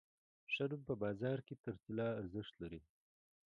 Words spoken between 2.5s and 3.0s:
لري.